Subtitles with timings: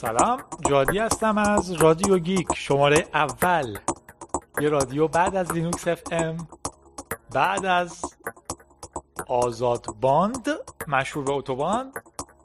[0.00, 3.78] سلام جادی هستم از رادیو گیک شماره اول.
[4.60, 6.48] یه رادیو بعد از لینوکس اف ام
[7.34, 8.14] بعد از
[9.28, 10.48] آزاد باند
[10.88, 11.92] مشهور به اتوبان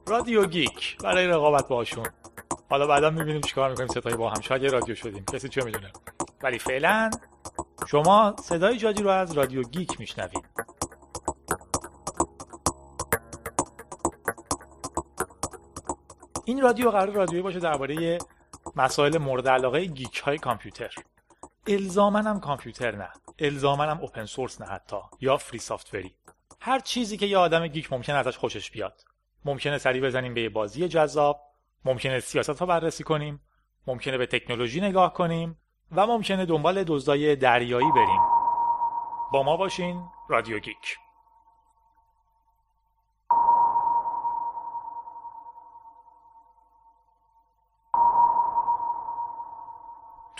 [0.08, 0.98] رادیو گیک.
[0.98, 2.05] برای رقابت باشون.
[2.70, 4.41] حالا بعدا می‌بینیم چیکار می‌کنیم سه تایی با هم.
[4.41, 5.26] شاید یه رادیو شدیم.
[5.34, 5.91] کسی چه می‌دونه؟
[6.44, 7.09] ولی فعلا
[7.88, 10.52] شما صدای جادی رو از رادیو گیک میشنوید.
[16.45, 18.17] این رادیو قرار رادیویی باشه درباره
[18.75, 20.95] مسائل مورد علاقه geek های کامپیوتر.
[21.67, 23.09] الزاما هم کامپیوتر نه.
[23.40, 24.97] الزاما هم open source نه حتی.
[25.21, 26.13] یا free software ی
[26.59, 29.02] هر چیزی که یه آدم geek ممکنه ازش خوشش بیاد.
[29.45, 31.41] ممکنه سری بزنیم به یه بازی جذاب.
[31.85, 33.41] ممکنه سیاست ها بررسی کنیم.
[33.88, 35.57] ممکنه به تکنولوژی نگاه کنیم.
[35.91, 38.21] و ممکنه دنبال دزدای دریایی بریم.
[39.33, 40.97] با ما باشین رادیو گیک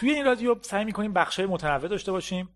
[0.04, 2.50] توی این رادیو سعی می‌کنیم بخشای متنوع داشته باشیم.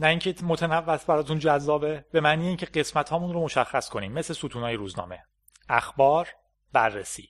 [0.00, 4.12] نه اینکه متنوع است براتون جذابه به معنی اینکه قسمت هامون رو مشخص کنیم.
[4.12, 5.24] مثل ستونهای روزنامه.
[5.68, 6.28] اخبار
[6.72, 7.28] بررسی.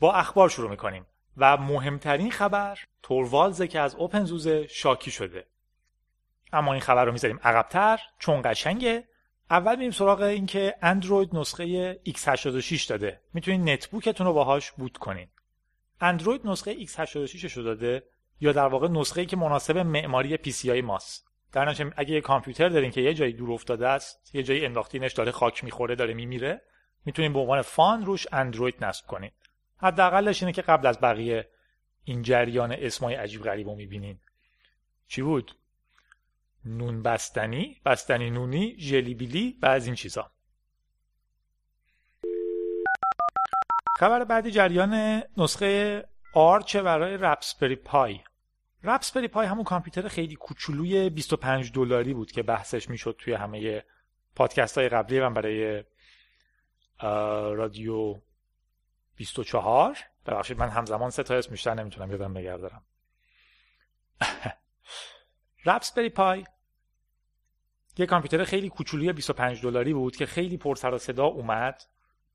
[0.00, 5.46] با اخبار شروع می‌کنیم و مهمترین خبر توروالزه که از اوپن زوزه شاکی شده.
[6.52, 9.08] اما این خبر رو می‌ذاریم عقبتر چون قشنگه.
[9.50, 13.20] اول میریم سراغ اینکه اندروید نسخه x86 داده.
[13.34, 15.28] می‌تونید نتبوکتون رو باهاش بوت کنین.
[16.00, 18.02] اندروید نسخه x86 رو داده.
[18.40, 21.30] یا در واقع نسخه ای که مناسب معماری پی ماست.
[21.52, 25.12] در نتیجه اگه یه کامپیوتر دارین که یه جایی دور افتاده است یه جایی انداختینش
[25.12, 26.62] داره خاک می‌خوره داره میمیره
[27.04, 29.30] می‌تونین به عنوان فان روش اندروید نصب کنین.
[29.76, 31.48] حداقلش اینه که قبل از بقیه
[32.04, 34.18] این جریان اسمای عجیب غریب رو می‌بینین.
[35.08, 35.56] چی بود؟
[36.64, 40.30] نون بستنی بستنی نونی ژلی بیلی و از این چیزا.
[43.98, 48.20] خبر بعدی جریان نسخه آرچ برای رپسپری پای
[48.84, 53.84] رپسپری پای همون کامپیوتر خیلی کوچولوی 25 دلاری بود که بحثش می‌شد توی همه
[54.36, 55.84] پادکست های قبلی من برای
[57.56, 58.20] رادیو
[59.16, 62.82] 24 ببخشید من همزمان سه تا اسم بیشتر نمی‌تونم یادم بگردارم
[65.66, 66.44] رپسپری پای.
[67.96, 71.82] یه کامپیوتر خیلی کوچولوی 25 دلاری بود که خیلی پر سر و صدا اومد.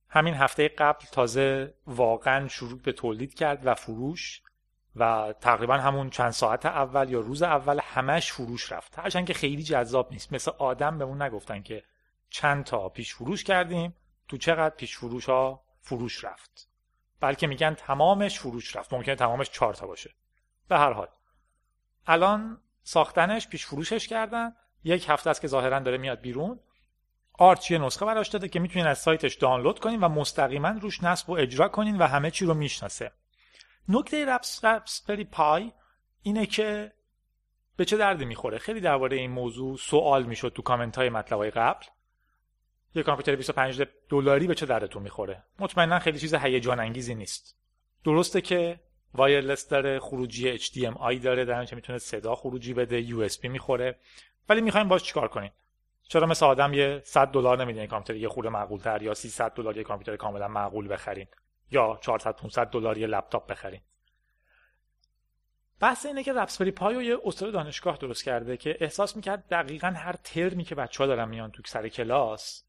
[0.10, 4.42] همین هفته قبل تازه واقعا شروع به تولید کرد و فروش.
[4.96, 9.00] و تقریبا همون چند ساعت اول یا روز اول همش فروش رفت.
[9.00, 10.34] هرچند که خیلی جذاب نیست.
[10.34, 11.84] مثل آدم بهمون نگفتن که
[12.30, 13.96] چند تا پیش فروش کردیم
[14.28, 16.70] تو چقدر پیش فروش ها فروش رفت.
[17.20, 18.94] بلکه میگن تمامش فروش رفت.
[18.94, 20.14] ممکنه تمامش چهار تا باشه.
[20.68, 21.08] به هر حال.
[22.08, 24.56] الان ساختنش پیش فروشش کردن.
[24.84, 26.60] یک هفته است که ظاهرا داره میاد بیرون.
[27.34, 31.30] آرچ یه نسخه براش داده که می‌تونین از سایتش دانلود کنین و مستقیما روش نصب
[31.30, 33.12] و اجرا کنین و همه چی رو می‌شناسه.
[33.90, 35.72] نکته رپس رپسپری پای
[36.22, 36.92] اینه که
[37.78, 41.52] به چه دردی می‌خوره؟ خیلی درباره این موضوع سوال می‌شد تو کامنت های مطلب های
[41.52, 41.86] قبل.
[42.96, 47.58] یه کامپیوتر 25 دلاری به چه دردتون می‌خوره؟ مطمئنا خیلی چیز هیجان انگیزی نیست.
[48.04, 48.80] درسته که
[49.14, 54.00] وایرلس داره خروجی HDMI داره در می‌تونه صدا خروجی بده USB می‌خوره.
[54.50, 55.52] ولی می‌خوایم باش چیکار کنیم؟
[56.08, 59.78] چرا مثل آدم یه 100 دلار نمیدین کامپیوتر یه خورده معقول تر یا 300 دلار
[59.78, 61.28] یه کامپیوتر کاملا معقول بخرین؟
[61.72, 63.82] یا 400 500 دلار یه لپتاپ بخرین
[65.80, 69.88] بحث اینه که رپسبری پای و یه استاد دانشگاه درست کرده که احساس می‌کرد دقیقا
[69.88, 72.64] هر ترمی که بچه ها دارن میان تو سر کلاس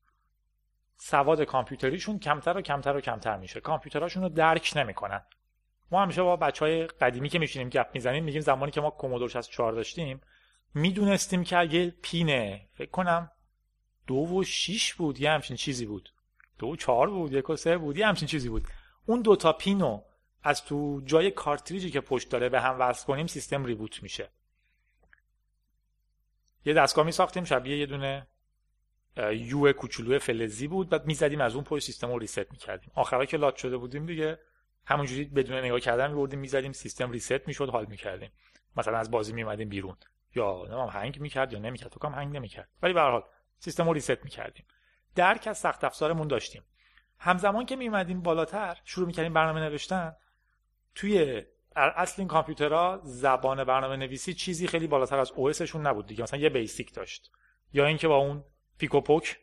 [0.96, 3.60] سواد کامپیوتریشون کمتر و کمتر و کمتر میشه.
[3.60, 5.22] کامپیوتراشون رو درک نمی‌کنن.
[5.90, 9.28] ما همیشه با بچه های قدیمی که میشینیم گپ می‌زنیم میگیم زمانی که ما کومودور
[9.28, 10.20] 64 داشتیم
[10.74, 13.30] می‌دونستیم که اگه pin ه فکر کنم
[14.06, 16.12] دو و شیش بود یه همچین چیزی بود.
[16.58, 18.68] دو و چهار بود یک و سه بود یه همچین چیزی بود.
[19.06, 20.02] اون دوتا pin و
[20.42, 24.30] از تو جای کارتریجی که پشت داره به هم وصل کنیم سیستم reboot میشه.
[26.64, 28.26] یه دستگاه می ساختیم شبیه یه دونه
[29.32, 30.88] U کوچولو فلزی بود.
[30.88, 32.90] بعد می‌زدیم از اون پشت سیستم رو reset می‌کردیم.
[32.94, 34.38] آخرا که لات شده بودیم دیگه
[34.86, 38.30] همونجوری بدون نگاه کردن میبردیم می‌زدیم سیستم reset می‌شد حال می‌کردیم.
[38.76, 39.96] مثلا از بازی میومدیم بیرون.
[40.34, 42.68] یا نمام هنگ می‌کرد یا نمی‌کرد تو کام هنگ نمی‌کرد.
[42.82, 43.24] ولی به هر حال
[43.58, 44.64] سیستم رو ریست می‌کردیم.
[45.14, 46.62] درک از سخت افزارمون داشتیم.
[47.18, 50.16] همزمان که میومدیم بالاتر شروع می‌کردیم برنامه نوشتن
[50.94, 51.42] توی
[51.76, 56.22] اصل این کامپیوترها زبان برنامه نویسی چیزی خیلی بالاتر از او شون نبود دیگه.
[56.22, 57.30] مثلا یه بیسیک داشت.
[57.72, 58.44] یا اینکه با اون
[58.78, 59.38] پیکوپوک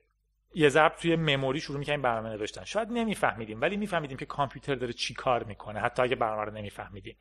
[0.55, 2.63] یه ضرب توی مموری شروع می‌کنیم برنامه نوشتن.
[2.63, 7.17] شاید نمیفهمیدیم ولی میفهمیدیم که کامپیوتر داره چی کار می‌کنه حتی اگه برنامه رو نمیفهمیدیم.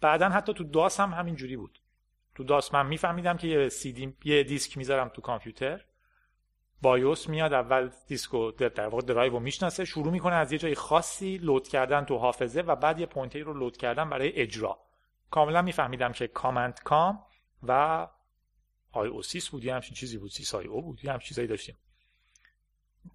[0.00, 1.80] بعدا حتی تو DOS هم همین جوری بود.
[2.34, 5.84] تو DOS من میفهمیدم که یه سی دی، یه دیسک می‌ذارم تو کامپیوتر.
[6.84, 11.38] BIOS میاد اول دیسکو در واقع درایو رو می‌شناسه شروع می‌کنه از یه جای خاصی
[11.38, 14.78] load کردن تو حافظه و بعد یه pointer ی رو load کردن برای اجرا.
[15.30, 17.22] کاملا میفهمیدم که command.com
[17.62, 18.06] و
[18.92, 20.30] IO.SYS بود یه همچین چیزی بود.
[20.30, 21.76] SYS IO بود یه همچین چیزایی داشتیم.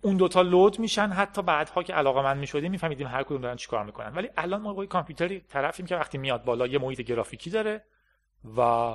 [0.01, 4.13] اون دوتا load میشن حتی بعدها که علاقه‌مند می‌شدیم میفهمیدیم هر کدوم دارن چیکار می‌کنن.
[4.13, 7.83] ولی الان ما با کامپیوتری طرفیم که وقتی میاد بالا یه محیط گرافیکی داره
[8.57, 8.93] و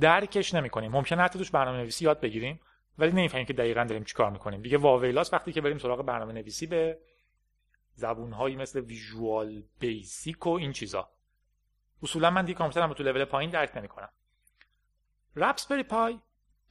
[0.00, 0.92] درکش نمی‌کنیم.
[0.92, 2.60] ممکنه حتی توش برنامه نویسی یاد بگیریم.
[2.98, 4.62] ولی نمی‌فهمیم که دقیقا داریم چیکار می‌کنیم.
[4.62, 6.98] دیگه واویلاس وقتی که بریم سراغ برنامه نویسی به
[7.94, 11.10] زبونهایی مثل ویژوال بیسیک و این چیزا.
[12.02, 14.08] اصولا من دیگه کامپیوترم تو لول پایین درک نمی‌کنم.
[15.36, 16.18] رپسبری پای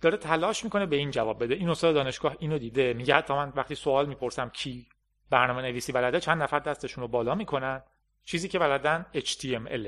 [0.02, 1.56] داره تلاش می‌کنه به این جواب بده.
[1.56, 2.94] این استاد دانشگاه اینو دیده.
[2.94, 4.88] میگه حتی من وقتی سوال می‌پرسم کی
[5.30, 7.84] برنامه نویسی بلده چند نفر دستشون رو بالا می‌کنن.
[8.24, 9.88] چیزی که بلدن HTML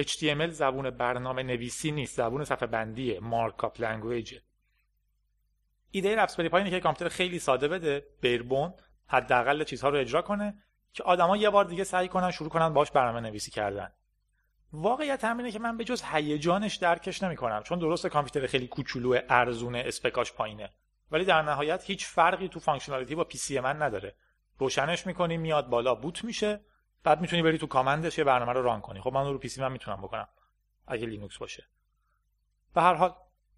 [0.00, 2.16] HTML زبون برنامه نویسی نیست.
[2.16, 4.38] زبون صفحه بندیه markup language
[5.94, 8.74] ایده Raspberry Pi اینه که کامپیوتر خیلی ساده بده bare bone
[9.06, 10.62] حداقل چیزها رو اجرا کنه
[10.92, 13.92] که آدما یه بار دیگه سعی کنن شروع کنن باش برنامه نویسی کردن.
[14.72, 19.82] واقعیت همینه که من به جز هیجانش درکش نمی‌کنم چون درست کامپیوتر خیلی کوچولو ارزونه
[19.86, 20.70] spec هاش پایینه.
[21.10, 24.14] ولی در نهایت هیچ فرقی تو functionality با PC من نداره.
[24.58, 26.60] روشنش می‌کنی میاد بالا boot میشه.
[27.04, 29.00] بعد می‌تونی بری تو command ش یه برنامه رو run کنی.
[29.00, 30.28] خب من رو PC من می‌تونم بکنم
[30.86, 31.64] اگه لینوکس باشه.
[32.74, 33.14] به هر حال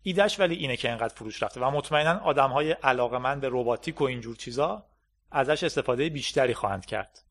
[0.06, 1.60] ایدهش ولی اینه که انقدر فروش رفته.
[1.60, 4.86] و مطمئنا آدم های علاقمند به روباتیک و اینجور چیزا
[5.30, 7.22] ازش استفاده بیشتری خواهند کرد.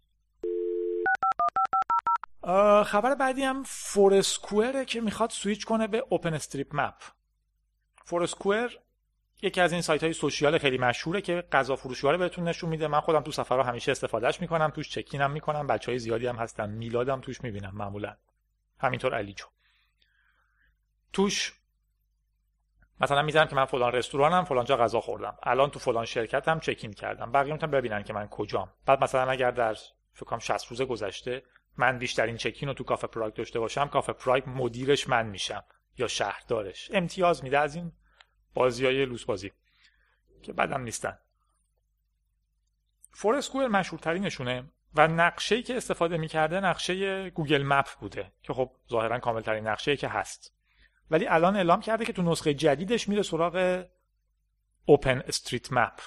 [2.86, 7.02] خبر بعدی هم Foursquare ه که می‌خواد سویچ کنه به OpenStreetMap
[8.06, 8.70] Foursquare
[9.42, 12.88] یکی از این سایت های سوشیال خیلی مشهوره که غذا فروشی رو بهتون نشون میده.
[12.88, 16.70] من خودم تو سفرها همیشه استفادهش می‌کنم توش چکینم می‌کنم بچه های زیادی هم هستن
[16.70, 18.16] میلادم توش می‌بینم معمولا.
[18.80, 19.46] همینطور علیجو
[21.14, 21.54] توش
[23.02, 25.38] مثلا می‌ذارم که من فلان رستورانم فلان جا غذا خوردم.
[25.44, 27.32] الان تو فلان شرکتم چکین کردم.
[27.32, 28.74] بقیه می‌تونن ببینن که من کجام.
[28.86, 29.74] بعد مثلا اگر در
[30.14, 31.44] فکر کنم 60 روز گذشته
[31.78, 35.64] من بیشترین چکین رو تو کافه پراگ داشته باشم کافه پراگ مدیرش من میشم
[35.98, 36.92] یا شهردارش.
[36.94, 37.92] امتیاز میده از این
[38.54, 39.52] بازی های لوس بازی
[40.44, 41.18] که بدم نیستن.
[43.12, 44.64] Foursquare مشهورترینشونه
[44.96, 50.08] و نقشه که استفاده می‌کرده نقشه Google Map بوده که خب ظاهرا کاملترین نقشه که
[50.08, 50.55] هست.
[51.12, 53.86] ولی الان اعلام کرده که تو نسخه جدیدش میره سراغ
[54.86, 56.00] OpenStreetMap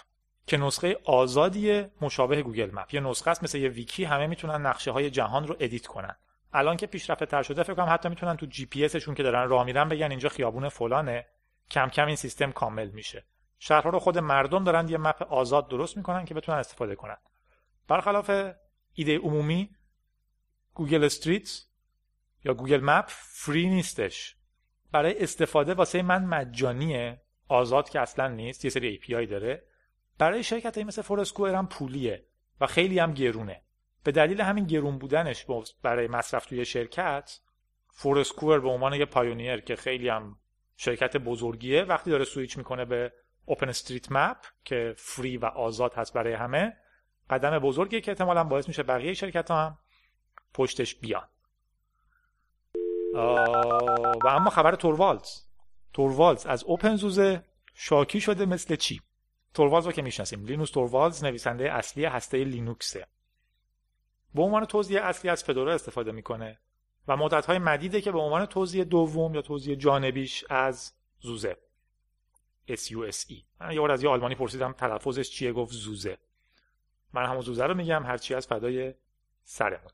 [0.46, 2.94] که نسخه آزادی مشابه Google Map.
[2.94, 6.16] یه نسخه است مثل یه ویکی همه می‌تونن نقشه های جهان رو edit کنن.
[6.52, 9.48] الان که پیشرفته تر شده فکر کنم حتی می‌تونن تو جی پی اسشون که دارن
[9.48, 11.26] راه میرن بگن اینجا خیابون فلانه
[11.70, 13.24] کم کم این سیستم کامل میشه.
[13.58, 17.16] شهرها رو خود مردم دارن یه map آزاد درست می‌کنن که بتونن استفاده کنن.
[17.88, 18.30] برخلاف
[18.92, 19.70] ایده عمومی
[20.75, 21.50] Google Street
[22.44, 24.38] یا Google Map free نیستش.
[24.93, 27.20] برای استفاده واسه من مجانیه.
[27.49, 28.64] آزاد که اصلا نیست.
[28.64, 29.62] یه سری API داره.
[30.19, 32.25] برای شرکت مثل Foursquare هم پولیه
[32.61, 33.62] و خیلی هم گرونه.
[34.05, 35.46] به دلیل همین گرون بودنش
[35.82, 37.40] برای مصرف توی شرکت
[37.90, 40.37] Foursquare به عنوان یه pioneer که خیلی هم
[40.76, 43.12] شرکت بزرگیه وقتی داره سویچ می‌کنه به
[43.44, 46.76] OpenStreetMap که free و آزاد هست برای همه
[47.31, 49.79] قدم بزرگی که احتمالا باعث میشه بقیه شرکت ها هم
[50.55, 51.29] پشتش بیان.
[54.25, 55.43] و اما خبر توروالز
[55.93, 57.44] توروالز از openSUSE
[57.75, 59.00] شاکی شده مثل چی؟
[59.55, 60.44] توروالز رو که می‌شناسیم.
[60.44, 63.06] لینوس توروالز نویسنده اصلی هسته لینوکسه.
[64.34, 66.58] به عنوان توضیح اصلی از فدورا استفاده می‌کنه
[67.08, 71.56] و مدت های مدیده که به عنوان توضیح دوم یا توضیح جانبیش از زوزه.
[72.69, 76.19] SUSE من یه بار از یه آلمانی پرسیدم تلفظش چیه گفت زوزه.
[77.13, 78.94] من همون زوزه رو میگم هرچی از فدای
[79.44, 79.91] سرمون.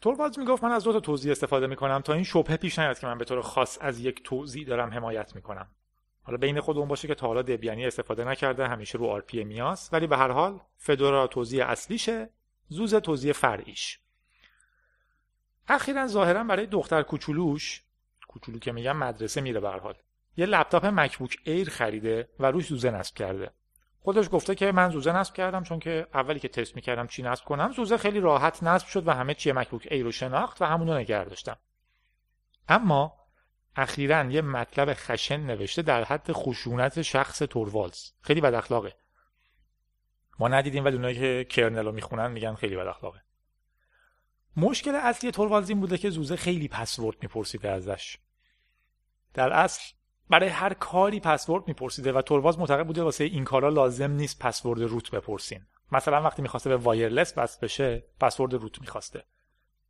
[0.00, 3.06] توروالز می‌گفت من از دو تا توضیح استفاده می‌کنم تا این شبهه پیش نیاد که
[3.06, 5.68] من به طور خاص از یک توضیح دارم حمایت می‌کنم.
[6.22, 9.62] حالا بین خودمون باشه که تا حالا دبیانی استفاده نکرده همیشه رو RPM
[9.92, 12.30] ولی به هر حال فدورا توزیع اصلیشه
[12.68, 14.00] زوزه توزیع فرعیش.
[15.68, 17.82] اخیرا ظاهرا برای دختر کوچولوش
[18.28, 19.94] کوچولو که میگم مدرسه میره به هر حال
[20.36, 23.50] یه لپتاپ MacBook Air خریده و روش زوزه نصب کرده.
[24.00, 27.44] خودش گفته که من زوزه نصب کردم چون که اولی که تست می‌کردم چی نصب
[27.44, 30.94] کنم زوزه خیلی راحت نصب شد و همه چیه MacBook Air رو شناخت و همونو
[30.94, 31.56] نگه داشتم.
[32.68, 33.18] اما
[33.76, 38.94] اخیرا یه مطلب خشن نوشته در حد خشونت شخص توروالز خیلی بد اخلاقه.
[40.38, 43.22] ما ندیدیم ولی اونایی که کرنل رو می‌خونن میگن خیلی بد اخلاقه.
[44.56, 48.18] مشکل اصلی توروالز این بوده که زوزه خیلی پسورد میپرسیده ازش.
[49.34, 49.94] در اصل
[50.30, 54.82] برای هر کاری پسورد میپرسیده و توروالز معتقد بوده واسه این کارا لازم نیست پسورد
[54.82, 55.66] روت بپرسین.
[55.92, 59.24] مثلا وقتی می‌خواسته به وایرلس بس بشه پسورد روت می‌خواسته.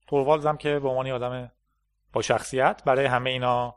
[0.07, 1.53] توروالز هم که به عنوان آدم
[2.13, 3.77] با شخصیت برای همه اینا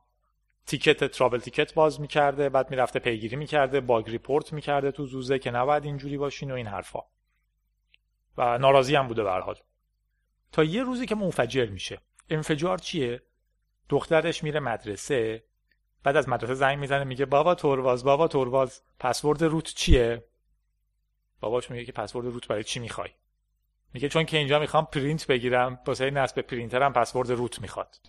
[0.65, 5.51] تیکت ترابل تیکت باز می‌کرده بعد می‌رفته پیگیری می‌کرده باگ ریپورت می‌کرده تو زوزه که
[5.51, 6.99] نباید اینجوری باشین و این حرفا.
[8.37, 9.55] و ناراضی هم بوده به
[10.51, 12.01] تا یه روزی که منفجر میشه.
[12.29, 13.21] انفجار چیه؟
[13.89, 15.43] دخترش میره مدرسه
[16.03, 20.23] بعد از مدرسه زنگ می‌زنه میگه بابا تورواز بابا تورواز پسورد روت چیه؟
[21.39, 23.09] باباش میگه که پسورد روت برای چی می‌خوای؟
[23.93, 27.99] میگه چون که اینجا می‌خوام پرینت بگیرم واسه نصب پرینترم پسورد روت می‌خواد.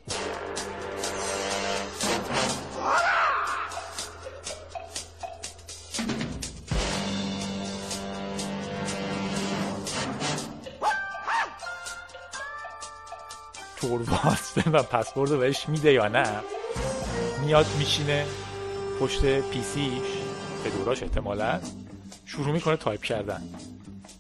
[13.76, 16.42] تورواز و پسورد بهش میده یا نه؟
[17.44, 18.26] میاد میشینه
[19.00, 20.02] پشت PC ش.
[20.64, 21.60] فدوراش احتمالا.
[22.26, 23.42] شروع می‌کنه تایپ کردن.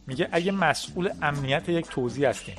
[0.06, 2.54] میگه اگه مسئول امنیت یک توزیع هستین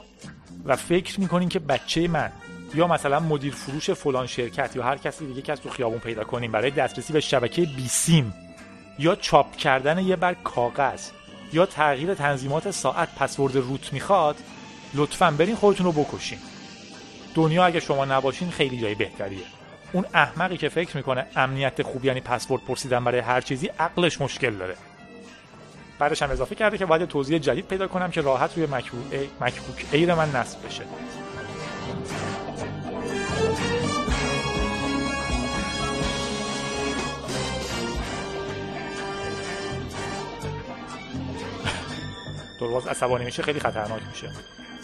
[0.65, 2.31] و فکر می‌کنین که بچه من
[2.75, 6.51] یا مثلا مدیر فروش فلان شرکت یا هر کسی دیگه از تو خیابون پیدا کنیم
[6.51, 8.33] برای دسترسی به شبکه بیسیم
[8.99, 11.09] یا چاپ کردن یه برگ کاغذ
[11.53, 14.35] یا تغییر تنظیمات ساعت password root می‌خواد
[14.93, 16.39] لطفا برین خودتون رو بکشین.
[17.35, 19.43] دنیا اگه شما نباشین خیلی جای بهتریه.
[19.93, 24.55] اون احمقی که فکر می‌کنه امنیت خوبی یعنی پسورد پرسیدن برای هر چیزی عقلش مشکل
[24.55, 24.75] داره.
[25.99, 28.67] بعدش هم اضافه کرده که باید توضیح جدید پیدا کنم که راحت روی
[29.41, 30.83] مکبوک ایر من نصب بشه.
[42.59, 44.29] درواز عصبانی میشه خیلی خطرناک میشه.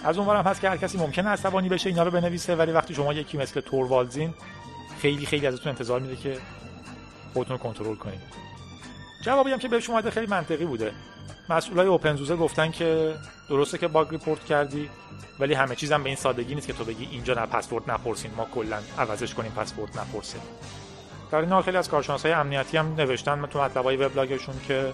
[0.04, 2.94] از اون هم هست که هر کسی ممکنه عصبانی بشه اینا رو بنویسه ولی وقتی
[2.94, 4.34] شما یکی مثل توروالزین
[5.02, 6.38] خیلی خیلی ازتون انتظار میده که
[7.34, 8.20] خودتون رو کنترل کنید.
[9.22, 10.92] جوابی هم که بهش اومده خیلی منطقی بوده.
[11.50, 13.16] مسئولای اوپن گفتن که
[13.50, 14.90] درسته که باگ ریپورت کردی
[15.40, 18.46] ولی همه چیزم به این سادگی نیست که تو بگی اینجا نه پسورد نپرسین ما
[18.46, 20.40] کلا عوضش کنیم پسورد نپرسه.
[21.32, 24.94] در این خیلی از کارشناسای امنیتی هم نوشتن تو مطلبای وبلاگشون که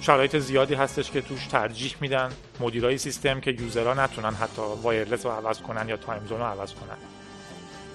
[0.00, 5.26] شرایط زیادی هستش که توش ترجیح میدن مدیرای سیستم که user ها نتونن حتی wireless
[5.26, 7.19] رو عوض کنن یا time zone رو عوض کنن.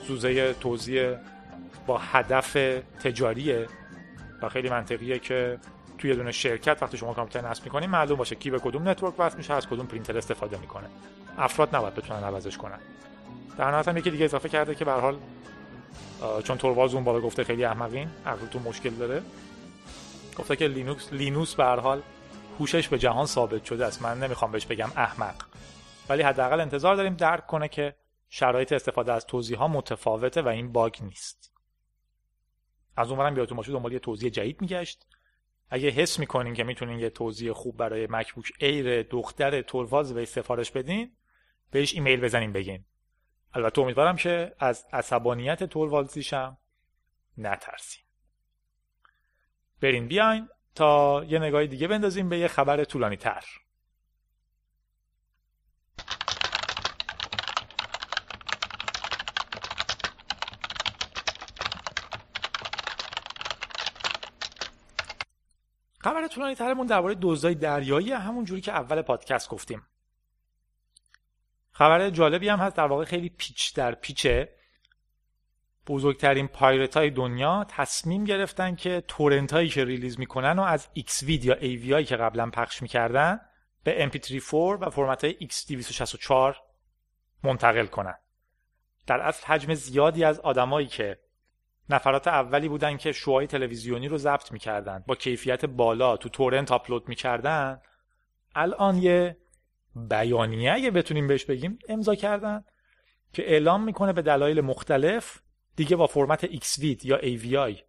[0.08, 1.16] زوزه توزیع
[1.88, 2.54] با هدف
[3.04, 3.68] تجاریه
[4.42, 5.60] و خیلی منطقیه که
[5.98, 9.14] تو یه دونه شرکت وقتی شما کامپیوتر نصب می‌کنین معلوم باشه کی به کدوم network
[9.20, 10.88] وصل میشه از کدوم پرینتر استفاده می‌کنه.
[11.38, 12.80] افراد نباید بتونن عوضش کنن.
[13.58, 15.18] در نهایت هم یکی دیگه اضافه کرده که به هر حال
[16.44, 19.22] چون توروالز اون بالا گفته خیلی احمقین عقلتون مشکل داره.
[20.38, 22.02] گفته که لینوکس لینوس به هر حال
[22.60, 24.02] هوشش به جهان ثابت شده است.
[24.02, 25.36] من نمی‌خوام بهش بگم احمق.
[26.10, 27.96] ولی حداقل انتظار داریم درک کنه که
[28.38, 31.54] شرایط استفاده از توزیع ها متفاوته و این bug نیست.
[32.96, 35.08] از اونورم یادتون باشه دنبال یه توزیع جدید میگشت.
[35.70, 40.72] اگه حس می‌کنین که می‌تونین یه توزیع خوب برای MacBook Air دختر توروالز به سفارش
[40.72, 41.12] بدین
[41.72, 42.86] بهش ایمیل بزنین بگین.
[43.54, 46.58] البته امیدوارم که از عصبانیت توروالزیشم
[47.38, 48.04] نترسیم
[49.82, 53.46] برین بیاین تا یه نگاه دیگه بندازیم به یه خبر طولانی تر
[66.06, 69.82] خبر طولانی ترمون درباره دزدای دریایی همون جوری که اول پادکست گفتیم.
[71.72, 74.56] خبر جالبی هم هست در واقع خیلی پیچ در پیچه.
[75.88, 81.46] بزرگترین pirate های دنیا تصمیم گرفتن که torrent هایی که release می‌کنن و از Xvid
[81.46, 83.40] یا AVI که قبلا پخش می‌کردن
[83.84, 86.56] به MP3 4 و فرمت های X264
[87.44, 88.16] منتقل کنن.
[89.08, 91.20] در اصل حجم زیادی از آدمایی که
[91.90, 95.04] نفرات اولی بودن که شوهای تلویزیونی رو ضبط می‌کردن.
[95.08, 97.82] با کیفیت بالا تو torrent upload می‌کردن.
[98.56, 99.38] الان یه
[99.96, 102.64] بیانیه اگه بتونیم بهش بگیم امضا کردن
[103.34, 105.40] که اعلام می‌کنه به دلایل مختلف
[105.76, 107.82] دیگه با فرمت XVID یا AVI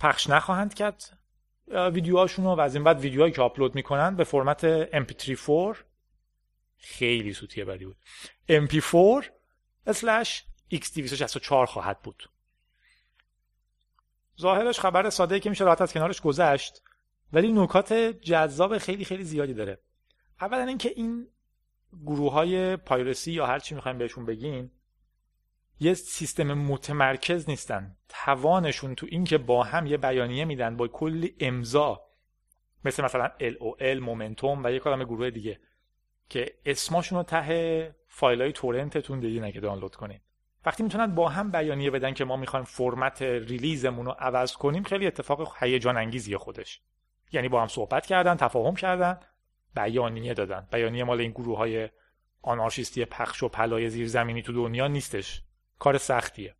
[0.00, 1.18] پخش نخواهند کرد.
[1.68, 5.76] ویدیوهاشون رو و از این بعد ویدیوهایی که آپلود می‌کنن به فرمت MP3
[6.76, 7.96] خیلی سوتیه بدی بود.
[8.48, 9.24] MP4
[10.74, 12.30] X264 خواهد بود.
[14.40, 16.82] ظاهرش خبر ساده که میشه راحت از کنارش گذشت
[17.32, 17.92] ولی نکات
[18.22, 19.78] جذاب خیلی خیلی زیادی داره.
[20.40, 21.26] اولا اینکه این
[22.06, 24.72] گروه های پایرسی یا هر چی می‌خوایم بهشون بگیم
[25.80, 27.96] یه سیستم متمرکز نیستن.
[28.08, 32.08] توانشون تو اینکه با هم یه بیانیه میدن با کلی امضا
[32.84, 35.60] مثل مثلا LOL مومنتوم و یه کلمه گروه دیگه
[36.28, 40.20] که اسماشون رو ته فایل های تورنتتون دیدین اگه دانلود کنین.
[40.66, 45.06] وقتی می‌تونن با هم بیانیه بدن که ما می‌خوایم فرمت ریلیزمون رو عوض کنیم خیلی
[45.06, 46.82] اتفاق هیجان انگیزیه خودش.
[47.32, 49.20] یعنی با هم صحبت کردن تفاهم کردن
[49.74, 50.68] بیانیه دادن.
[50.72, 51.88] بیانیه مال این گروه های
[52.42, 55.42] آنارشیستی پخش و پلای زیرزمینی تو دنیا نیستش.
[55.78, 56.54] کار سختیه.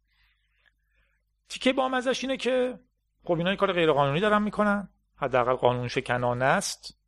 [1.48, 2.78] تیکه بامزه‌ش اینه که
[3.24, 4.88] خب اینا کار غیر قانونی دارن می‌کنن.
[5.16, 6.98] حداقل قانون شکنانه است.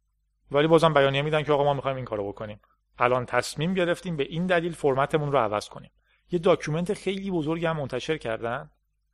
[0.50, 2.60] ولی بازم بیانیه میدن که آقا ما می‌خوایم این کارو بکنیم.
[2.98, 5.90] الان تصمیم گرفتیم به این دلیل فرمتمون رو عوض کنیم.
[6.30, 8.70] یه document خیلی بزرگی هم منتشر کردن.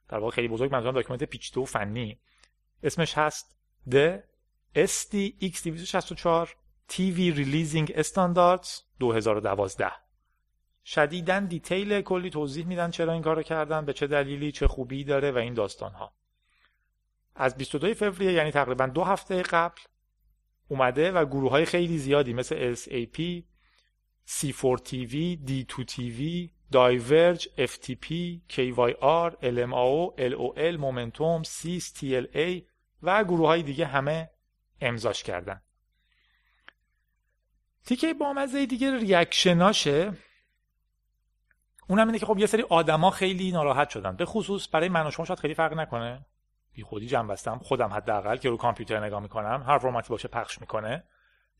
[0.08, 2.20] در واقع خیلی بزرگ منظورم document پیچیده و فنی.
[2.82, 3.56] اسمش هست
[3.90, 4.20] The
[4.76, 6.48] SD x264
[6.88, 9.92] TV Releasing Standards 2012
[10.84, 15.30] شدیدن detail کلی توضیح میدن چرا این کارو کردن به چه دلیلی چه خوبی داره
[15.30, 16.12] و این داستان ها
[17.34, 19.80] از 22 فوریه یعنی تقریبا دو هفته قبل
[20.68, 23.42] اومده و گروه های خیلی زیادی مثل ASAP,
[24.28, 28.06] C4TV, D2V, Diverge, FTP,
[28.48, 32.62] KYR, LMAO, LOL, Momentum, CIS, TLA
[33.02, 34.30] و گروه های دیگه همه
[34.80, 35.62] امضاش کردن.
[37.84, 40.12] تیکه بامزه دیگه ریاکشناشه.
[41.88, 44.16] اونم اینه که خب یه سری آدما خیلی ناراحت شدن.
[44.16, 46.26] به خصوص برای من و شما شاید خیلی فرق نکنه.
[46.72, 49.64] بی خودی جمع بستم خودم حداقل که رو کامپیوتر نگاه می‌کنم.
[49.66, 51.04] هر فرمتی باشه پخش می‌کنه.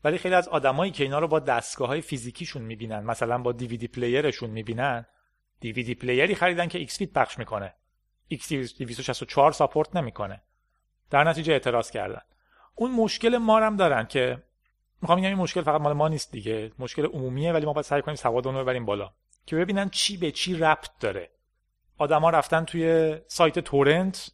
[0.03, 3.87] ولی خیلی از آدمایی که اینا رو با دستگاه های فیزیکیشون می‌بینن مثلا با دیویدی
[3.87, 5.05] پلیرشون می‌بینن
[5.59, 7.73] DVD player ی خریدن که ایکس پخش می‌کنه.
[8.27, 10.41] x 264 support نمی‌کنه.
[11.09, 12.21] در نتیجه اعتراض کردن.
[12.75, 14.43] اون مشکل ما هم دارن که
[15.01, 16.71] می‌خوام بگم این مشکل فقط مال ما نیست دیگه.
[16.79, 19.11] مشکل عمومیه ولی ما باید سعی کنیم سواد رو ببریم بالا.
[19.45, 21.29] که ببینن چی به چی ربط داره.
[21.97, 24.31] آدما رفتن توی سایت torrent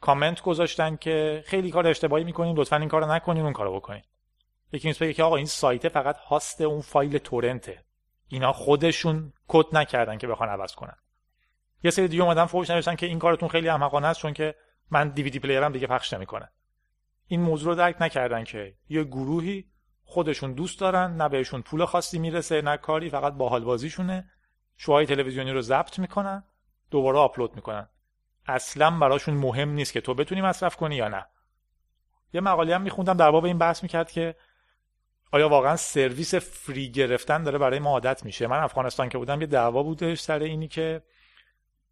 [0.00, 4.02] comment گذاشتن که خیلی کار اشتباهی می‌کنین لطفا این کارو نکنین اون کارو بکنین.
[4.72, 7.84] یکی نیست که آقا این سایت فقط host اون فایل torrent ه.
[8.28, 10.96] اینا خودشون کد نکردن که بخوان عوض کنن.
[11.82, 14.54] یه سری دیگه اومدن فوش نوشتن که این کارتون خیلی احمقانه است چون که
[14.90, 16.52] من دیویدی پلیرم دیگه پخش نمی‌کنه.
[17.26, 19.70] این موضوع رو درک نکردن که یه گروهی
[20.04, 24.30] خودشون دوست دارن نه بهشون پول خاصی می‌رسه نه کاری فقط باحال بازیشونه
[24.76, 26.44] شوهای تلویزیونی رو ضبط می‌کنن
[26.90, 27.88] دوباره آپلود می‌کنن.
[28.46, 31.26] اصلا براشون مهم نیست که تو بتونی مصرف کنی یا نه.
[32.32, 34.36] یه مقاله هم میخوندم در باب این بحث می‌کرد که
[35.32, 39.46] آیا واقعا سرویس فری گرفتن داره برای ما عادت میشه؟ من افغانستان که بودم یه
[39.46, 41.02] دعوا بودش سر اینی که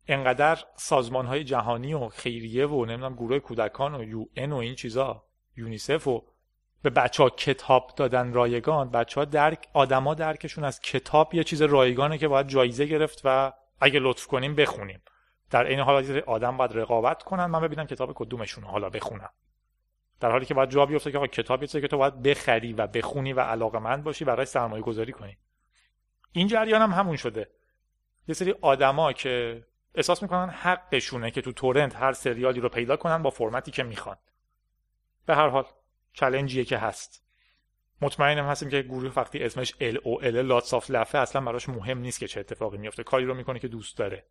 [0.08, 4.74] انقدر سازمان های جهانی و خیریه و نمی‌دونم گروه کودکان و یو ان و این
[4.74, 5.24] چیزا
[5.56, 6.24] یونیسف و
[6.82, 11.62] به بچه ها کتاب دادن رایگان بچه ها درک آدما درکشون از کتاب یه چیز
[11.62, 15.02] رایگانه که باید جایزه گرفت و اگه لطف کنیم بخونیم.
[15.50, 17.46] در این حال آدم باید رقابت کنن.
[17.46, 19.30] من ببینم کتاب کدومشون حالا بخونم.
[20.20, 23.32] در حالی که باید جا بیفته که آقا کتابی که تو باید بخری و بخونی
[23.32, 25.38] و علاقمند باشی برای سرمایه گذاری کنی.
[26.32, 27.50] این جریان هم همون شده.
[28.28, 33.22] یه سری آدما که احساس می‌کنن حقشونه که تو تورنت هر سریالی رو پیدا کنن
[33.22, 34.16] با فرمتی که می‌خوان.
[35.26, 35.64] به هر حال
[36.12, 37.26] چلنجیه که هست.
[38.00, 41.98] مطمئنم هستیم که گروه وقتی اسمش ال او ال لاتس آف لفه اصلا براش مهم
[41.98, 44.26] نیست که چه اتفاقی میفته کاری رو می‌کنه که دوست داره.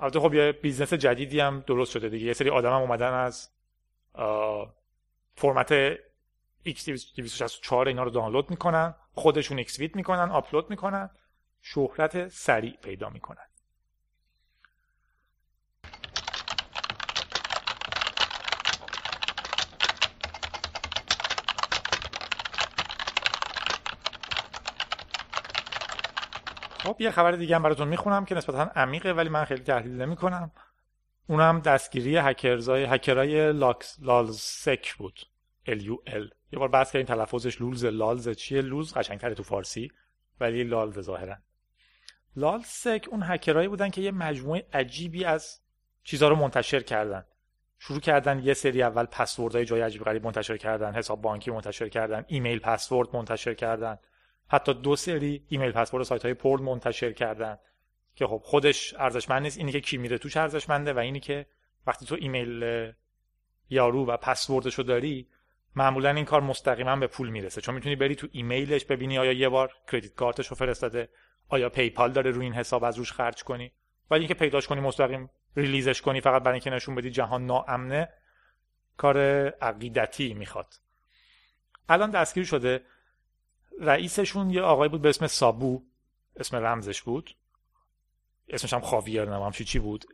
[0.00, 2.26] البته خب یه business جدیدی هم درست شده دیگه.
[2.26, 3.50] یه سری آدم هم اومدن از
[5.34, 5.94] فرمت
[6.66, 11.10] x264 اینا رو دانلود می‌کنن خودشون اکسویت می‌کنن آپلود می‌کنن
[11.62, 13.44] شهرت سریع پیدا می‌کنن.
[26.78, 30.50] خب یه خبر دیگه هم براتون می‌خونم که نسبتا عمیقه ولی من خیلی تحلیل نمی‌کنم.
[31.30, 35.20] اونم دستگیری هکرزای هکرای لاکس LulzSec بود.
[35.66, 39.92] L U L یه بار بحث کردیم تلفظش lulz lulz چیه؟ lulz قشنگتره تو فارسی
[40.40, 41.36] ولی lulz ظاهرا
[42.36, 45.60] LulzSec اون هکرایی بودن که یه مجموعه عجیبی از
[46.02, 47.24] چیزها رو منتشر کردن.
[47.78, 52.24] شروع کردن یه سری اول پسوردهای جای عجیب غریب منتشر کردن حساب بانکی منتشر کردن
[52.26, 53.98] ایمیل پسورد منتشر کردن
[54.48, 57.58] حتی دو سری ایمیل پسورد سایت های پورن منتشر کردن.
[58.18, 59.58] که خب خودش ارزشمند نیست.
[59.58, 61.46] اینی که کی میره توش ارزشمنده و اینی که
[61.86, 62.92] وقتی تو ایمیل
[63.70, 65.28] یارو و پسوردشو داری
[65.76, 67.60] معمولا این کار مستقیما به پول می‌رسه.
[67.60, 71.08] چون می‌تونی بری تو ایمیلش ببینی آیا یه بار credit card شو فرستاده
[71.48, 73.72] آیا PayPal داره روی این حساب از روش خرج کنی.
[74.10, 78.08] ولی اینکه پیداش کنی مستقیم release ش کنی فقط برای اینکه نشون بدی جهان ناامنه
[78.96, 80.74] کار عقیدتی می‌خواد.
[81.88, 82.82] الان دستگیر شده.
[83.80, 85.82] رئیسشون یه آقای بود به اسم سابو
[86.36, 87.30] اسم رمزش بود.
[88.50, 90.04] اسمش هم خاویر نمام چی بود.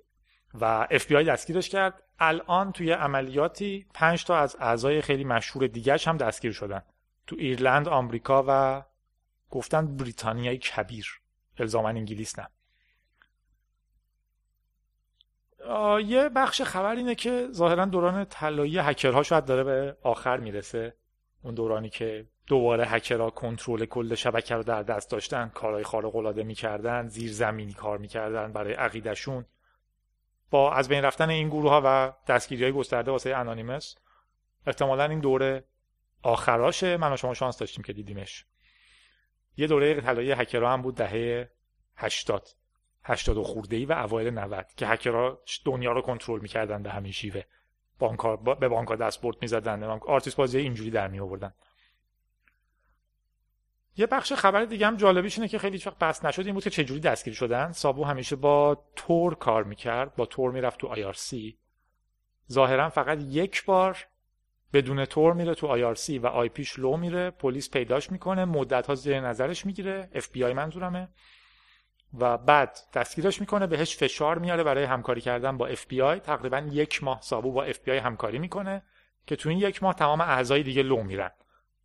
[0.54, 2.02] و اف بی آی دستگیرش کرد.
[2.18, 6.82] الان توی عملیاتی پنج تا از اعضای خیلی مشهور دیگرش هم دستگیر شدن.
[7.26, 8.82] تو ایرلند آمریکا و
[9.50, 11.20] گفتن بریتانیای کبیر.
[11.58, 12.48] الزاما انگلیس نه.
[16.06, 20.96] یه بخش خبر اینه که ظاهرا دوران طلایی هکرها شاید داره به آخر می‌رسه.
[21.42, 26.42] اون دورانی که دوباره هکرها کنترل کل شبکه رو در دست داشتن کارهای خارق العاده
[26.42, 29.44] می‌کردن زیر زمینی کار می‌کردن برای عقیدشون
[30.50, 33.96] با از بین رفتن این گروه ها و دستگیری های گسترده واسه انانیمس
[34.66, 35.64] احتمالا این دوره
[36.22, 36.96] آخراشه.
[36.96, 38.46] من و شما شانس داشتیم که دیدیمش.
[39.56, 41.50] یه دوره طلایی هکرها هم بود دهه
[41.96, 42.48] 80
[43.04, 47.42] 80 خورده ای و اوایل 90 که هکرها دنیا رو کنترل می‌کردن به همین شیوه.
[47.98, 49.82] بانک‌ها به بانک‌ها دستبرد می‌زدن.
[49.82, 51.54] آرتیست بازی اینجوری در می آوردن
[53.96, 56.44] یه بخش خبر دیگه هم جالبیش اینه که خیلی وقت بحث نشد.
[56.44, 57.72] این بود که چجوری دستگیر شدن.
[57.72, 60.16] سابو همیشه با Tor کار می‌کرد.
[60.16, 61.12] با تور می‌رفت تو آی
[62.52, 63.98] ظاهرا فقط یک بار
[64.72, 65.82] بدون Tor میره تو IRC
[66.18, 67.30] و IP ش لو میره.
[67.30, 68.44] پلیس پیداش می‌کنه.
[68.44, 70.10] مدت ها زیر نظرش می‌گیره.
[70.14, 71.08] اف بی آی منظورمه.
[72.18, 73.66] و بعد دستگیرش می‌کنه.
[73.66, 76.20] بهش فشار میاره برای همکاری کردن با اف بی آی.
[76.20, 78.82] تقریبا یک ماه سابو با اف بی آی همکاری می‌کنه
[79.26, 81.30] که تو این یک ماه تمام اعضای دیگه لو میرن.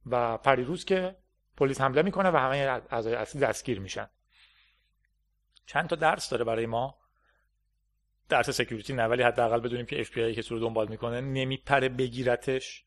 [0.05, 1.15] و پریروز که
[1.59, 4.09] پلیس حمله می‌کنه و همه اعضای اصلی دستگیر میشن.
[5.65, 6.99] چند تا درس داره برای ما.
[8.29, 12.85] درس security نه ولی حداقل بدونیم که اف که رو دنبال می‌کنه نمیپره بگیرتش.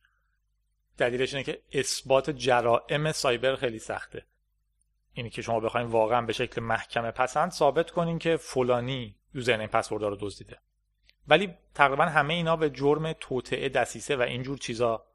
[0.99, 4.27] دلیلش اینه که اثبات جرائم cyber خیلی سخته.
[5.13, 9.69] اینی که شما بخواید واقعا به شکل محکمه پسند ثابت کنین که فلانی user این
[9.69, 10.59] پسورد رو دزدیده.
[11.29, 15.07] ولی تقریبا همه اینا به جرم توطعه دسیسه و اینجور چیزا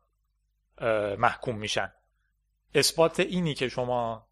[1.18, 1.94] محکوم میشن.
[2.78, 4.28] اثبات اینی که شما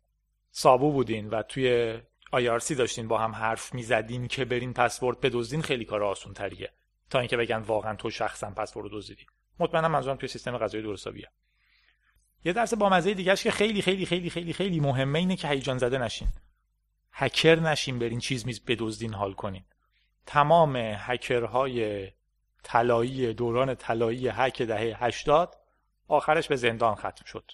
[0.51, 1.97] سابو بودین و توی
[2.35, 6.71] IRC داشتین با هم حرف می‌زدین که برین پسورد بدزدین خیلی کار آسون تریه
[7.09, 9.25] تا اینکه بگن واقعا تو شخصا پسورد دزدیدی.
[9.59, 11.29] مطمئنم منظورم توی سیستم قضایی درستابیه
[12.45, 15.77] یه درس با مزه دیگهش که خیلی خیلی خیلی خیلی خیلی مهمه اینه که هیجان
[15.77, 16.27] زده نشین.
[17.11, 19.63] هکر نشین برین چیز میز بدزدین حال کنین.
[20.25, 22.07] تمام هکرهای
[22.63, 25.55] طلایی دوران طلایی هک دهه 80
[26.07, 27.51] آخرش به زندان ختم شد.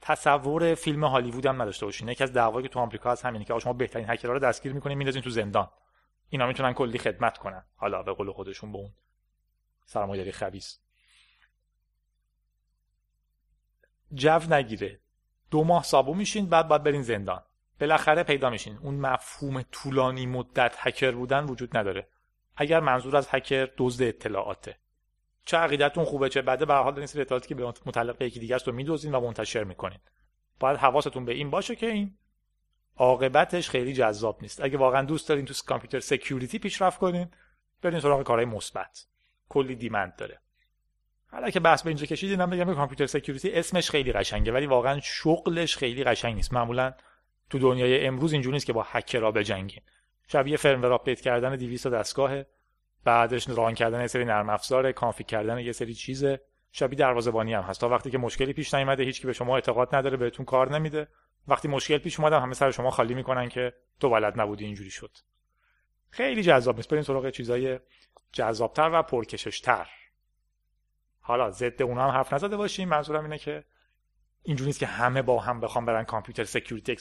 [0.00, 2.08] تصور فیلم هالیوود هم نداشته باشین.
[2.08, 4.98] یکی از دعوایی که تو آمریکا هست همینه که شما بهترین هکرها رو دستگیر می‌کنین
[4.98, 5.70] میندازین تو زندان.
[6.28, 7.64] اینا می‌تونن کلی خدمت کنن.
[7.76, 8.90] حالا به قول خودشون به اون
[9.86, 10.76] سرمایه‌داری خبیث.
[14.14, 15.00] جو نگیره.
[15.50, 17.42] دو ماه سابو میشین بعد باید برین زندان.
[17.80, 18.78] بالاخره پیدا میشین.
[18.82, 22.08] اون مفهوم طولانی مدت هکر بودن وجود نداره.
[22.56, 24.76] اگر منظور از هکر دزد اطلاعاته.
[25.48, 28.54] چه عقیدتون خوبه چه بده به حال این سری اطلاعاتی که به متعلق یکی دیگه
[28.54, 29.98] است رو میدوزین و منتشر می‌کنین.
[30.60, 32.14] باید حواستون به این باشه که این
[32.96, 34.64] عاقبتش خیلی جذاب نیست.
[34.64, 37.30] اگه واقعا دوست دارین تو کامپیوتر سکیوریتی پیشرفت کنین
[37.82, 39.06] برین سراغ کارهای مثبت.
[39.48, 40.40] کلی demand داره.
[41.30, 45.00] حالا که بحث به اینجا کشیدین من بگم computer security اسمش خیلی قشنگه ولی واقعا
[45.00, 46.52] شغلش خیلی قشنگ نیست.
[46.52, 46.92] معمولا
[47.50, 49.82] تو دنیای امروز اینجوری نیست که با هکرها بجنگین
[50.28, 52.42] شبیه firmware update کردن 200 دستگاه
[53.04, 56.40] بعدش run کردن یه سری نرم افزار config کردن یه سری چیزه
[56.72, 57.80] شبیه دروازه‌بانی هم هست.
[57.80, 61.08] تا وقتی که مشکلی پیش نیومده هیچ کی به شما اعتقاد نداره بهتون کار نمیده.
[61.48, 65.10] وقتی مشکل پیش اومد همه سر شما خالی می‌کنن که تو بلد نبودی اینجوری شد.
[66.10, 66.88] خیلی جذاب نیست.
[66.88, 67.78] برین سراغ چیزای
[68.32, 69.88] جذابتر و پرکششتر.
[71.20, 72.88] حالا ضد اونها هم حرف نزده باشیم.
[72.88, 73.64] منظورم اینه که
[74.42, 76.92] اینجوری نیست که همه با هم بخوام برن computer security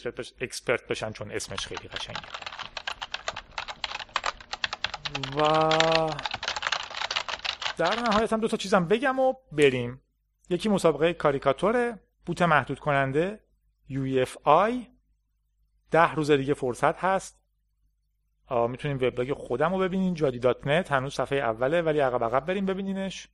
[0.42, 2.47] expert بشن چون اسمش خیلی قشنگه.
[5.38, 5.42] و
[7.78, 10.02] در نهایت هم دو تا چیزم بگم و بریم.
[10.50, 13.40] یکی مسابقه کاریکاتوره boot محدود کننده
[13.90, 14.74] UEFI
[15.92, 17.42] ده روز دیگه فرصت هست.
[18.70, 20.14] می‌تونیم وبلاگ خودم رو ببینین.
[20.14, 20.92] جادی dot net.
[20.92, 23.28] هنوز صفحه اوله ولی عقب عقب بریم ببینینش.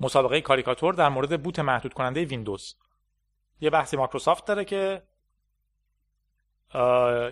[0.00, 2.76] مسابقه کاریکاتور در مورد boot محدود کننده ویندوز.
[3.60, 5.02] یه بحثی مایکروسافت داره که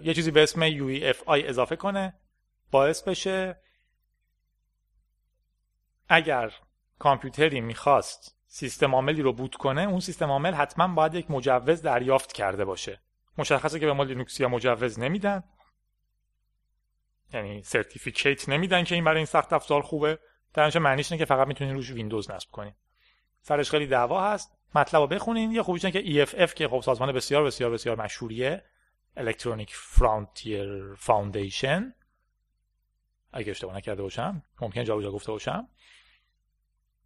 [0.05, 2.14] یه چیزی به اسم UEFI اضافه کنه.
[2.72, 3.61] باعث بشه
[6.08, 6.52] اگر
[6.98, 12.32] کامپیوتری می‌خواست سیستم عاملی رو boot کنه اون سیستم عامل حتما باید یک مجوز دریافت
[12.32, 13.00] کرده باشه.
[13.38, 15.44] مشخصه که به ما لینوکسیا مجوز نمیدن.
[17.32, 20.18] یعنی certificate نمیدن که این برای این سخت افزار خوبه.
[20.54, 22.74] در معنیش اینه که فقط می‌تونین روش ویندوز نصب کنین.
[23.42, 24.58] سرش خیلی دعوا هست.
[24.74, 25.52] مطلب رو بخونین.
[25.52, 28.64] یه خوبیش که EFF که خب سازمان بسیار بسیار بسیار مشهوریه.
[29.16, 32.01] Electronic Frontier Foundation.
[33.32, 35.68] اگه اشتباه نکرده باشم ممکن جا گفته باشم.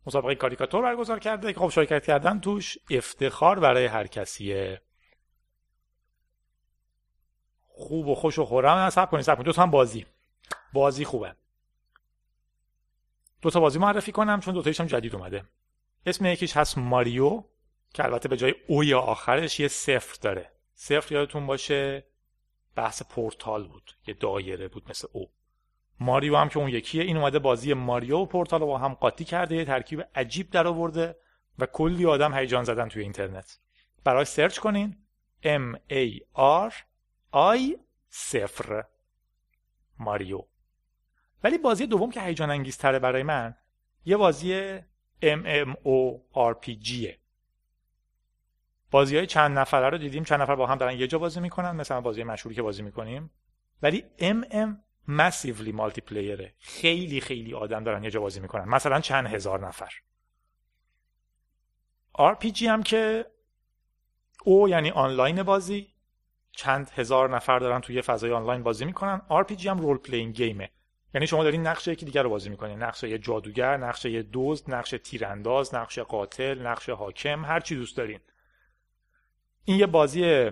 [0.07, 1.53] مسابقه کاریکاتور برگزار کرده.
[1.53, 4.83] که خب شرکت کردن توش افتخار برای هر کسیه
[7.69, 8.91] خوب و خوش و خورم.
[8.91, 9.47] سب کنید سب کنید.
[9.47, 10.07] دو هم بازی.
[10.73, 11.37] بازی خوبه.
[13.43, 15.45] دو تا بازی معرفی کنم چون دو هم جدید اومده.
[16.07, 17.43] اسم یکیش هست ماریو
[17.95, 20.53] که البته به جای او یا آخرش یه صفر داره.
[20.75, 22.05] صفر یادتون باشه
[22.75, 25.31] بحث پورتال بود یه دایره بود مثل او.
[26.01, 27.05] ماریو هم که اون یکیه.
[27.05, 29.57] این اومده بازی ماریو و پورتال رو با هم قاطی کرده.
[29.57, 31.17] یه ترکیب عجیب در آورده
[31.59, 33.59] و کلی آدم هیجان زدن توی اینترنت.
[34.05, 34.97] برای سرچ کنین.
[35.43, 36.19] M A
[36.69, 36.73] R
[37.35, 37.79] I
[38.09, 38.85] صفر.
[39.99, 40.45] ماریو.
[41.45, 43.55] ولی بازی دوم که هیجان انگیزتره برای من
[44.05, 44.79] یه بازی
[45.23, 47.15] MMORPGه
[48.91, 50.25] بازی های چند نفره رو دیدیم.
[50.25, 51.71] چند نفر با هم دارن یه جا بازی می‌کنن.
[51.71, 53.31] مثلا بازی مشهوری که بازی می‌کنیم.
[53.83, 58.65] ولی MM مسیولی مالتی پلیره خیلی خیلی آدم دارن یه جا بازی می‌کنن.
[58.65, 59.93] مثلا چند هزار نفر.
[62.19, 63.27] RPG هم که
[64.45, 65.93] او یعنی آنلاین بازی
[66.51, 69.23] چند هزار نفر دارن توی فضای آنلاین بازی می‌کنن.
[69.31, 70.71] RPG هم رول پلین گیمه
[71.15, 74.71] یعنی شما دارین نقشه یکی دیگر رو بازی می‌کنین نقش یه جادوگر نقش یه دزد
[74.71, 78.21] نقش تیرانداز نقش قاتل نقش حاکم هر چی دوست دارین.
[79.65, 80.51] این یه بازی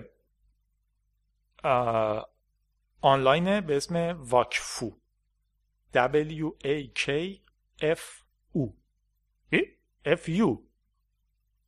[3.04, 4.92] آنلاینه به اسم واکفو.
[5.94, 7.10] W A K
[7.82, 8.00] F
[8.56, 8.68] U.
[10.06, 10.58] F U.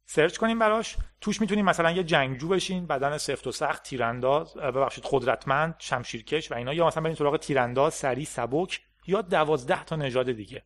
[0.07, 0.97] سرچ کنیم براش.
[1.21, 6.55] توش می‌تونیم مثلا یه جنگجو بشین بدن سفت و سخت تیرانداز ببخشید قدرتمند شمشیرکش و
[6.55, 6.75] اینا.
[6.75, 10.65] یا مثلا برین سراغ تیرانداز سری سبک یا دوازده تا نژاد دیگه.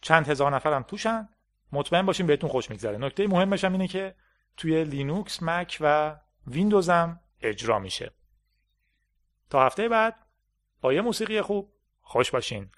[0.00, 1.28] چند هزار نفرم توشن.
[1.72, 2.98] مطمئن باشین بهتون خوش میگذره.
[2.98, 4.14] نکته مهمش هم اینه که
[4.56, 8.12] توی لینوکس مک و ویندوز هم اجرا میشه.
[9.50, 10.16] تا هفته بعد
[10.80, 12.70] با یه موسیقی خوب خوش باشین.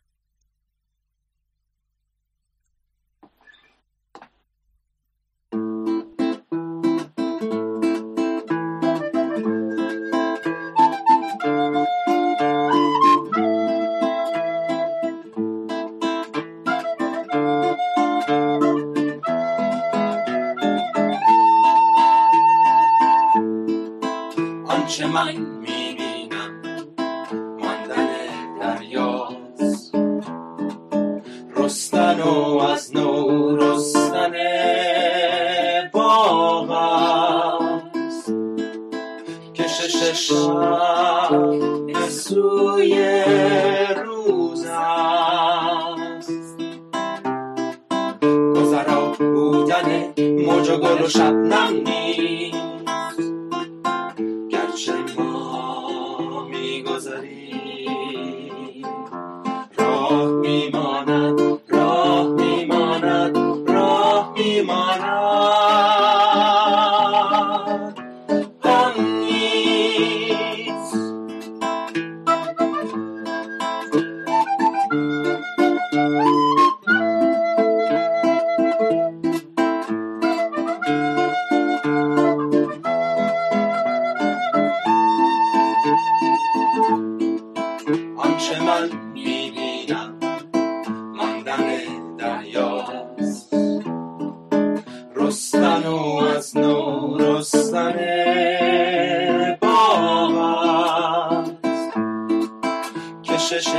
[24.68, 25.06] آنچه
[49.82, 51.84] بودن موج و گل و شبنم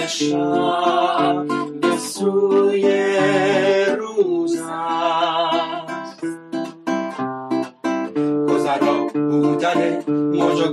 [0.08, 1.46] شب
[1.82, 2.86] به سوی
[4.00, 6.26] روز است.
[8.50, 10.72] گذرا بودن موج و